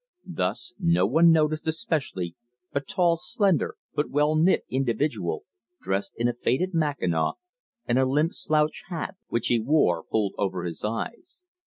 Thus 0.25 0.73
no 0.79 1.05
one 1.05 1.31
noticed 1.31 1.67
especially 1.67 2.35
a 2.73 2.79
tall, 2.81 3.17
slender, 3.17 3.75
but 3.93 4.09
well 4.09 4.33
knit 4.35 4.65
individual 4.67 5.43
dressed 5.79 6.15
in 6.17 6.27
a 6.27 6.33
faded 6.33 6.73
mackinaw 6.73 7.33
and 7.85 7.99
a 7.99 8.07
limp 8.07 8.33
slouch 8.33 8.85
hat 8.87 9.13
which 9.27 9.49
he 9.49 9.59
wore 9.59 10.03
pulled 10.03 10.33
over 10.39 10.63
his 10.63 10.83
eyes. 10.83 11.43